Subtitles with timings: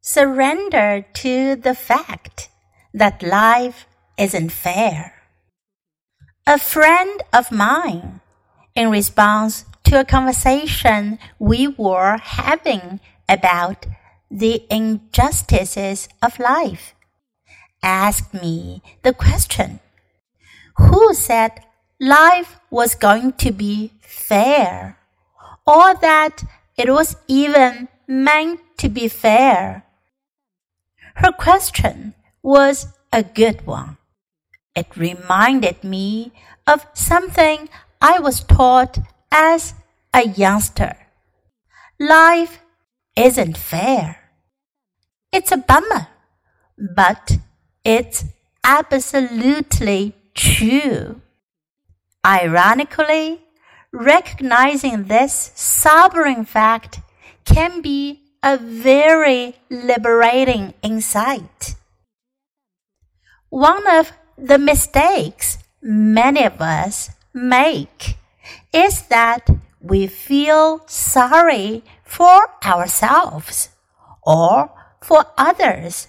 [0.00, 2.48] Surrender to the fact
[2.94, 5.14] that life isn't fair.
[6.46, 8.20] A friend of mine,
[8.74, 13.86] in response to a conversation we were having about
[14.30, 16.94] the injustices of life,
[17.82, 19.80] asked me the question
[20.76, 21.64] Who said
[22.00, 24.96] life was going to be fair,
[25.66, 26.44] or that
[26.76, 29.84] it was even meant to be fair?
[31.18, 32.14] Her question
[32.44, 33.96] was a good one.
[34.76, 36.30] It reminded me
[36.64, 37.68] of something
[38.00, 39.00] I was taught
[39.32, 39.74] as
[40.14, 40.96] a youngster.
[41.98, 42.60] Life
[43.16, 44.30] isn't fair.
[45.32, 46.06] It's a bummer,
[46.78, 47.38] but
[47.82, 48.24] it's
[48.62, 51.20] absolutely true.
[52.24, 53.40] Ironically,
[53.92, 57.00] recognizing this sobering fact
[57.44, 61.74] can be a very liberating insight.
[63.48, 68.16] One of the mistakes many of us make
[68.72, 69.48] is that
[69.80, 73.70] we feel sorry for ourselves
[74.22, 76.08] or for others,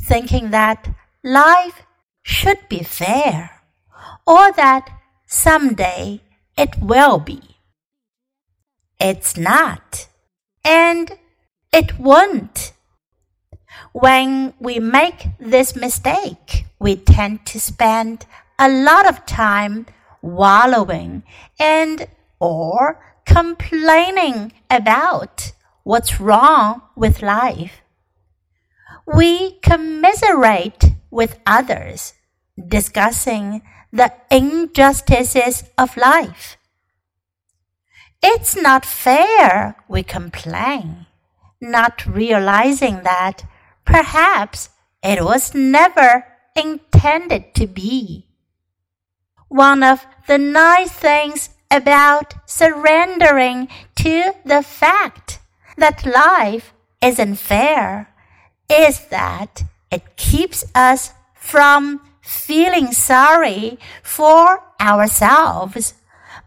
[0.00, 0.88] thinking that
[1.22, 1.82] life
[2.22, 3.62] should be fair
[4.26, 4.90] or that
[5.26, 6.20] someday
[6.56, 7.40] it will be.
[8.98, 10.08] It's not,
[10.64, 11.18] and
[11.72, 12.72] it won't.
[13.92, 18.26] When we make this mistake, we tend to spend
[18.58, 19.86] a lot of time
[20.22, 21.22] wallowing
[21.58, 22.06] and
[22.38, 27.80] or complaining about what's wrong with life.
[29.06, 32.14] We commiserate with others,
[32.68, 36.56] discussing the injustices of life.
[38.22, 41.06] It's not fair, we complain
[41.60, 43.44] not realizing that
[43.84, 44.70] perhaps
[45.02, 48.26] it was never intended to be.
[49.48, 55.38] One of the nice things about surrendering to the fact
[55.76, 56.72] that life
[57.02, 58.08] isn't fair
[58.68, 65.94] is that it keeps us from feeling sorry for ourselves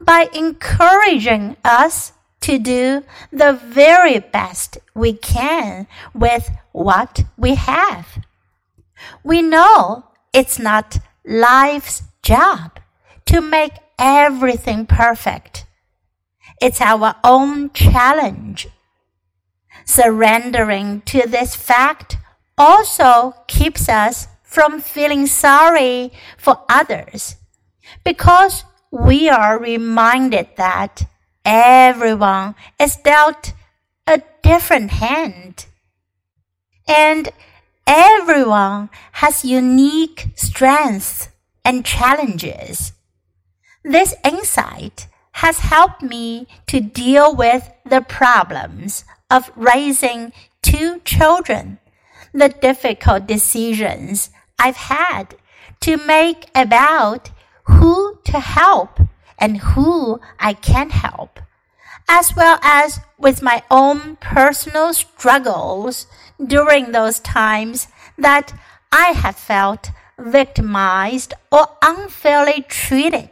[0.00, 2.12] by encouraging us
[2.48, 8.24] to do the very best we can with what we have.
[9.22, 12.80] We know it's not life's job
[13.26, 15.66] to make everything perfect.
[16.58, 18.68] It's our own challenge.
[19.84, 22.16] Surrendering to this fact
[22.56, 27.36] also keeps us from feeling sorry for others
[28.04, 31.04] because we are reminded that
[31.48, 33.54] everyone is dealt
[34.06, 35.64] a different hand.
[36.86, 37.30] And
[37.86, 41.30] everyone has unique strengths
[41.64, 42.92] and challenges.
[43.82, 50.32] This insight has helped me to deal with the problems of raising
[50.62, 51.78] two children,
[52.34, 55.36] the difficult decisions I've had
[55.80, 57.30] to make about
[57.64, 59.00] who to help
[59.38, 61.40] and who I can help,
[62.08, 66.06] as well as with my own personal struggles
[66.44, 68.52] during those times that
[68.90, 73.30] I have felt victimized or unfairly treated.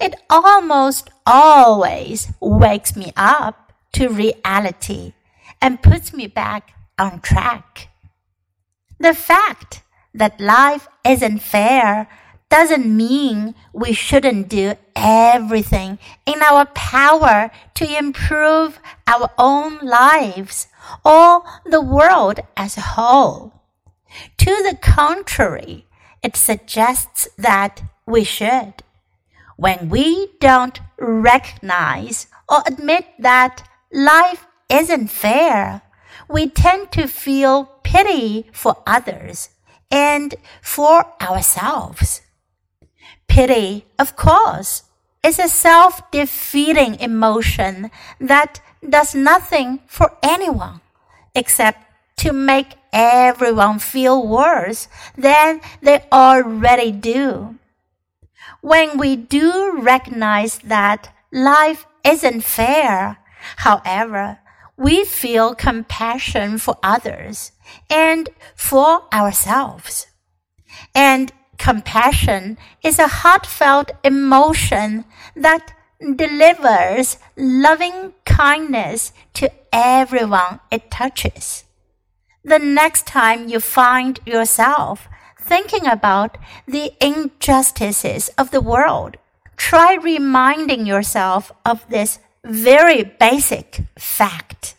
[0.00, 5.14] It almost always wakes me up to reality
[5.60, 7.88] and puts me back on track.
[8.98, 9.82] The fact
[10.14, 12.08] that life isn't fair
[12.52, 20.66] doesn't mean we shouldn't do everything in our power to improve our own lives
[21.02, 23.54] or the world as a whole.
[24.36, 25.86] To the contrary,
[26.22, 28.74] it suggests that we should.
[29.56, 35.80] When we don't recognize or admit that life isn't fair,
[36.28, 39.48] we tend to feel pity for others
[39.90, 42.20] and for ourselves.
[43.28, 44.84] Pity, of course,
[45.24, 50.80] is a self defeating emotion that does nothing for anyone
[51.34, 51.80] except
[52.16, 57.58] to make everyone feel worse than they already do.
[58.60, 63.18] When we do recognize that life isn't fair,
[63.56, 64.38] however,
[64.76, 67.52] we feel compassion for others
[67.88, 70.06] and for ourselves.
[70.94, 71.32] And
[71.62, 75.04] Compassion is a heartfelt emotion
[75.36, 81.62] that delivers loving kindness to everyone it touches.
[82.42, 85.06] The next time you find yourself
[85.40, 86.36] thinking about
[86.66, 89.16] the injustices of the world,
[89.56, 94.74] try reminding yourself of this very basic fact.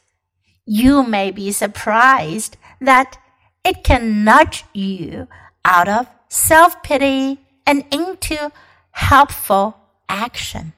[0.65, 3.17] You may be surprised that
[3.63, 5.29] it can nudge you
[5.63, 8.51] out of self pity and into
[8.91, 9.77] helpful
[10.09, 10.73] action.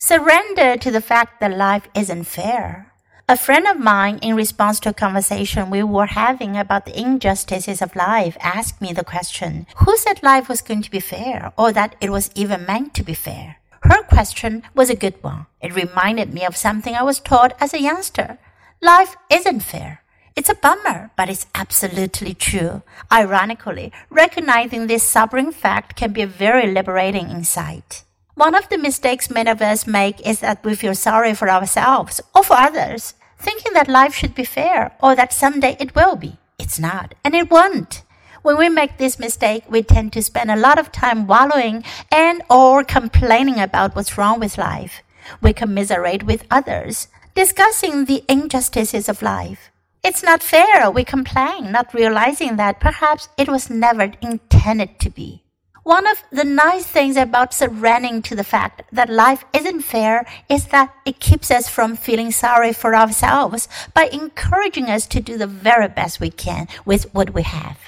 [0.00, 2.92] Surrender to the fact that life isn't fair.
[3.28, 7.82] A friend of mine, in response to a conversation we were having about the injustices
[7.82, 11.72] of life, asked me the question, Who said life was going to be fair, or
[11.72, 13.56] that it was even meant to be fair?
[13.82, 15.46] Her question was a good one.
[15.60, 18.38] It reminded me of something I was taught as a youngster.
[18.80, 20.02] Life isn't fair.
[20.36, 22.82] It's a bummer, but it's absolutely true.
[23.10, 28.04] Ironically, recognizing this sobering fact can be a very liberating insight.
[28.34, 32.20] One of the mistakes many of us make is that we feel sorry for ourselves
[32.34, 36.36] or for others, thinking that life should be fair or that someday it will be.
[36.58, 38.02] It's not, and it won't.
[38.42, 41.82] When we make this mistake, we tend to spend a lot of time wallowing
[42.12, 45.02] and or complaining about what's wrong with life.
[45.42, 49.70] We commiserate with others, discussing the injustices of life.
[50.04, 55.42] It's not fair, we complain, not realizing that perhaps it was never intended to be.
[55.82, 60.66] One of the nice things about surrendering to the fact that life isn't fair is
[60.66, 65.46] that it keeps us from feeling sorry for ourselves by encouraging us to do the
[65.46, 67.78] very best we can with what we have.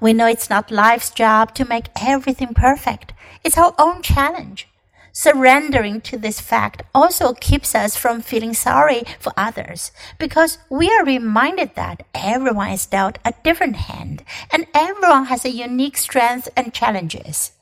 [0.00, 3.12] We know it's not life's job to make everything perfect.
[3.44, 4.68] It's our own challenge.
[5.14, 11.04] Surrendering to this fact also keeps us from feeling sorry for others because we are
[11.04, 16.72] reminded that everyone is dealt a different hand and everyone has a unique strength and
[16.72, 17.52] challenges.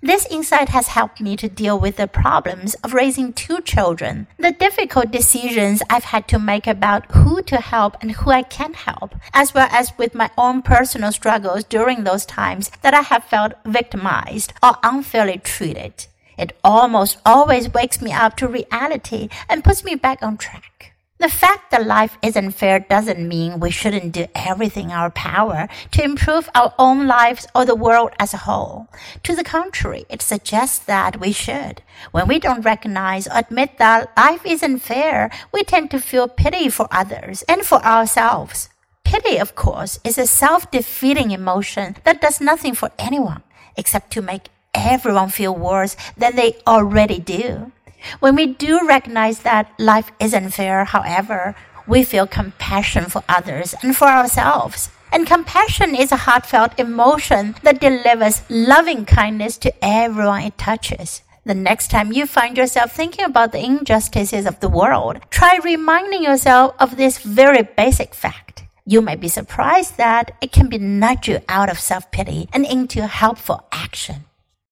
[0.00, 4.52] This insight has helped me to deal with the problems of raising two children, the
[4.52, 9.14] difficult decisions I've had to make about who to help and who I can't help,
[9.34, 13.52] as well as with my own personal struggles during those times that I have felt
[13.66, 16.06] victimized or unfairly treated.
[16.36, 20.94] It almost always wakes me up to reality and puts me back on track.
[21.18, 25.68] The fact that life isn't fair doesn't mean we shouldn't do everything in our power
[25.92, 28.88] to improve our own lives or the world as a whole.
[29.22, 31.82] To the contrary, it suggests that we should.
[32.10, 36.68] When we don't recognize or admit that life isn't fair, we tend to feel pity
[36.68, 38.68] for others and for ourselves.
[39.04, 43.42] Pity, of course, is a self-defeating emotion that does nothing for anyone
[43.76, 47.72] except to make everyone feel worse than they already do.
[48.20, 51.54] When we do recognize that life isn't fair, however,
[51.86, 54.90] we feel compassion for others and for ourselves.
[55.12, 61.22] And compassion is a heartfelt emotion that delivers loving kindness to everyone it touches.
[61.44, 66.22] The next time you find yourself thinking about the injustices of the world, try reminding
[66.22, 68.64] yourself of this very basic fact.
[68.86, 73.06] You may be surprised that it can be nudge you out of self-pity and into
[73.06, 74.24] helpful action.